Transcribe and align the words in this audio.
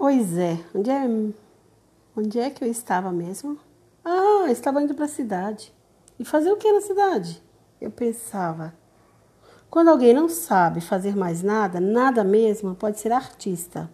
Pois 0.00 0.38
é, 0.38 0.58
onde 0.74 0.88
é, 0.88 1.06
onde 2.16 2.40
é 2.40 2.48
que 2.48 2.64
eu 2.64 2.68
estava 2.70 3.12
mesmo? 3.12 3.58
Ah, 4.02 4.46
estava 4.48 4.80
indo 4.80 4.94
para 4.94 5.04
a 5.04 5.08
cidade. 5.08 5.74
E 6.18 6.24
fazer 6.24 6.50
o 6.50 6.56
que 6.56 6.72
na 6.72 6.80
cidade? 6.80 7.42
Eu 7.78 7.90
pensava. 7.90 8.72
Quando 9.68 9.88
alguém 9.88 10.14
não 10.14 10.26
sabe 10.26 10.80
fazer 10.80 11.14
mais 11.14 11.42
nada, 11.42 11.78
nada 11.80 12.24
mesmo, 12.24 12.74
pode 12.74 12.98
ser 12.98 13.12
artista. 13.12 13.90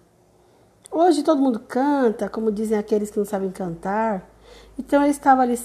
Hoje 0.93 1.25
todo 1.25 1.43
mundo 1.43 1.59
canta, 1.59 2.29
como 2.29 2.53
dizem 2.53 2.79
aqueles 2.79 3.11
que 3.11 3.19
não 3.19 3.27
sabem 3.27 3.51
cantar. 3.51 4.31
Então 4.79 5.03
eu 5.03 5.11
estava 5.11 5.43
ali 5.43 5.59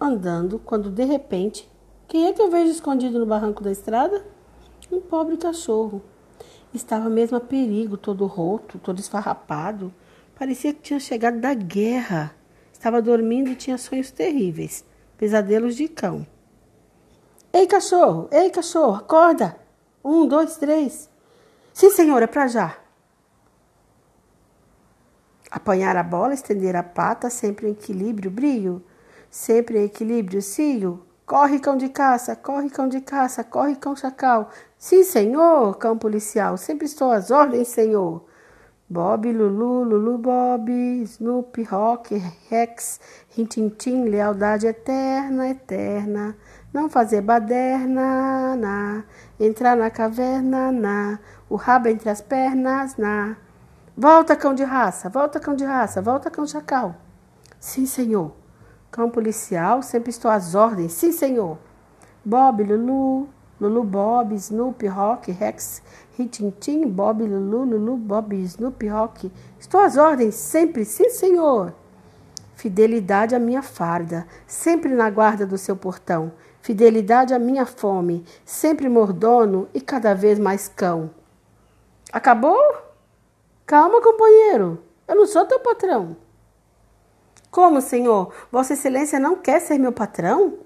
andando 0.00 0.60
quando 0.60 0.88
de 0.88 1.02
repente, 1.02 1.68
quem 2.06 2.28
é 2.28 2.32
que 2.32 2.40
eu 2.40 2.48
vejo 2.48 2.70
escondido 2.70 3.18
no 3.18 3.26
barranco 3.26 3.60
da 3.60 3.72
estrada? 3.72 4.24
Um 4.88 5.00
pobre 5.00 5.36
cachorro. 5.36 6.00
Estava 6.72 7.10
mesmo 7.10 7.36
a 7.36 7.40
perigo, 7.40 7.96
todo 7.96 8.26
roto, 8.26 8.78
todo 8.78 9.00
esfarrapado. 9.00 9.92
Parecia 10.38 10.72
que 10.72 10.80
tinha 10.80 11.00
chegado 11.00 11.40
da 11.40 11.52
guerra. 11.52 12.34
Estava 12.72 13.02
dormindo 13.02 13.50
e 13.50 13.56
tinha 13.56 13.76
sonhos 13.76 14.10
terríveis, 14.10 14.84
pesadelos 15.18 15.76
de 15.76 15.88
cão. 15.88 16.26
Ei, 17.52 17.66
cachorro! 17.66 18.28
Ei, 18.30 18.48
cachorro! 18.50 18.94
Acorda! 18.94 19.56
Um, 20.04 20.26
dois, 20.26 20.56
três. 20.56 21.10
Sim, 21.74 21.90
senhor, 21.90 22.22
é 22.22 22.26
pra 22.26 22.46
já. 22.46 22.78
Apanhar 25.50 25.96
a 25.96 26.02
bola, 26.02 26.32
estender 26.32 26.76
a 26.76 26.82
pata, 26.82 27.28
sempre 27.28 27.66
em 27.66 27.72
equilíbrio, 27.72 28.30
brilho. 28.30 28.82
Sempre 29.28 29.78
em 29.78 29.84
equilíbrio, 29.84 30.40
cio. 30.40 31.04
Corre, 31.30 31.60
cão 31.60 31.76
de 31.76 31.88
caça, 31.88 32.34
corre, 32.34 32.68
cão 32.68 32.88
de 32.88 33.00
caça, 33.00 33.44
corre, 33.44 33.76
cão 33.76 33.94
chacal. 33.94 34.50
Sim, 34.76 35.04
senhor, 35.04 35.78
cão 35.78 35.96
policial, 35.96 36.56
sempre 36.56 36.86
estou 36.86 37.12
às 37.12 37.30
ordens, 37.30 37.68
senhor. 37.68 38.24
Bob, 38.88 39.30
Lulu, 39.30 39.84
Lulu, 39.84 40.18
Bob, 40.18 40.68
Snoopy, 41.04 41.62
Rock, 41.62 42.20
Rex, 42.48 42.98
Rintintim, 43.28 44.06
lealdade 44.06 44.66
eterna, 44.66 45.48
eterna. 45.48 46.36
Não 46.72 46.88
fazer 46.88 47.20
baderna, 47.20 48.56
na. 48.56 49.04
Entrar 49.38 49.76
na 49.76 49.88
caverna, 49.88 50.72
na. 50.72 51.20
O 51.48 51.54
rabo 51.54 51.86
entre 51.86 52.10
as 52.10 52.20
pernas, 52.20 52.96
na. 52.96 53.36
Volta, 53.96 54.34
cão 54.34 54.52
de 54.52 54.64
raça, 54.64 55.08
volta, 55.08 55.38
cão 55.38 55.54
de 55.54 55.64
raça, 55.64 56.02
volta, 56.02 56.28
cão 56.28 56.44
chacal. 56.44 56.96
Sim, 57.60 57.86
senhor. 57.86 58.39
Cão 58.90 59.08
policial, 59.08 59.82
sempre 59.82 60.10
estou 60.10 60.30
às 60.30 60.54
ordens. 60.54 60.92
Sim, 60.92 61.12
senhor. 61.12 61.58
Bob, 62.24 62.62
Lulu, 62.64 63.28
Lulu, 63.60 63.84
Bob, 63.84 64.34
Snoopy, 64.34 64.86
Rock, 64.86 65.30
Rex, 65.30 65.82
Ritintim, 66.18 66.88
Bob, 66.88 67.22
Lulu, 67.22 67.64
Lulu, 67.64 67.96
Bob, 67.96 68.34
Snoopy, 68.34 68.88
Rock. 68.88 69.32
Estou 69.58 69.80
às 69.80 69.96
ordens, 69.96 70.34
sempre. 70.34 70.84
Sim, 70.84 71.08
senhor. 71.10 71.72
Fidelidade 72.56 73.34
à 73.34 73.38
minha 73.38 73.62
farda, 73.62 74.26
sempre 74.46 74.92
na 74.94 75.08
guarda 75.08 75.46
do 75.46 75.56
seu 75.56 75.76
portão. 75.76 76.32
Fidelidade 76.60 77.32
à 77.32 77.38
minha 77.38 77.64
fome, 77.64 78.22
sempre 78.44 78.86
mordono 78.86 79.66
e 79.72 79.80
cada 79.80 80.14
vez 80.14 80.38
mais 80.38 80.68
cão. 80.68 81.10
Acabou? 82.12 82.58
Calma, 83.64 84.02
companheiro, 84.02 84.82
eu 85.08 85.16
não 85.16 85.26
sou 85.26 85.46
teu 85.46 85.60
patrão. 85.60 86.16
Como, 87.50 87.80
senhor? 87.80 88.32
Vossa 88.50 88.74
Excelência 88.74 89.18
não 89.18 89.36
quer 89.36 89.60
ser 89.60 89.76
meu 89.76 89.92
patrão? 89.92 90.58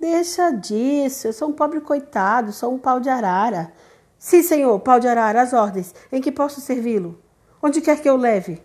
Deixa 0.00 0.50
disso, 0.50 1.28
eu 1.28 1.32
sou 1.32 1.48
um 1.48 1.52
pobre 1.52 1.80
coitado, 1.80 2.52
sou 2.52 2.72
um 2.72 2.78
pau 2.78 2.98
de 2.98 3.10
arara. 3.10 3.72
Sim, 4.18 4.42
senhor, 4.42 4.80
pau 4.80 4.98
de 4.98 5.06
arara, 5.06 5.42
as 5.42 5.52
ordens. 5.52 5.94
Em 6.10 6.20
que 6.20 6.32
posso 6.32 6.60
servi-lo? 6.60 7.18
Onde 7.62 7.80
quer 7.80 8.00
que 8.00 8.08
eu 8.08 8.16
leve? 8.16 8.62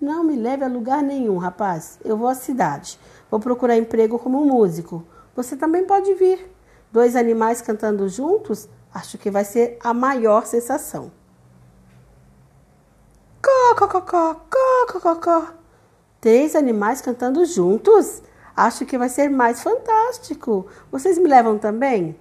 Não 0.00 0.24
me 0.24 0.36
leve 0.36 0.64
a 0.64 0.68
lugar 0.68 1.02
nenhum, 1.02 1.38
rapaz. 1.38 1.98
Eu 2.04 2.16
vou 2.16 2.28
à 2.28 2.34
cidade. 2.34 2.98
Vou 3.30 3.38
procurar 3.38 3.76
emprego 3.76 4.18
como 4.18 4.44
músico. 4.44 5.04
Você 5.36 5.56
também 5.56 5.84
pode 5.84 6.14
vir. 6.14 6.50
Dois 6.90 7.14
animais 7.14 7.60
cantando 7.60 8.08
juntos, 8.08 8.68
acho 8.92 9.18
que 9.18 9.30
vai 9.30 9.44
ser 9.44 9.78
a 9.82 9.94
maior 9.94 10.46
sensação. 10.46 11.12
Cococó, 13.40 14.46
cococó. 14.90 15.57
Três 16.20 16.56
animais 16.56 17.00
cantando 17.00 17.44
juntos? 17.44 18.22
Acho 18.56 18.84
que 18.84 18.98
vai 18.98 19.08
ser 19.08 19.28
mais 19.28 19.62
fantástico. 19.62 20.66
Vocês 20.90 21.16
me 21.16 21.28
levam 21.28 21.58
também? 21.58 22.18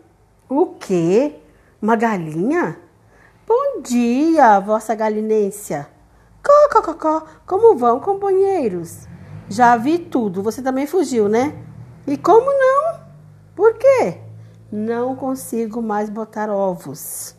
O 0.48 0.68
quê? 0.68 1.36
Uma 1.82 1.96
galinha? 1.96 2.78
Bom 3.48 3.82
dia, 3.82 4.60
vossa 4.60 4.94
galinência. 4.94 5.88
Cococó, 6.44 7.24
como 7.46 7.76
vão, 7.76 8.00
companheiros? 8.00 9.08
Já 9.50 9.76
vi 9.78 9.98
tudo. 9.98 10.44
Você 10.44 10.62
também 10.62 10.86
fugiu, 10.86 11.28
né? 11.28 11.56
E 12.06 12.18
como 12.18 12.52
não? 12.52 13.00
Por 13.56 13.74
quê? 13.76 14.20
Não 14.72 15.16
consigo 15.16 15.82
mais 15.82 16.10
botar 16.10 16.50
ovos. 16.50 17.37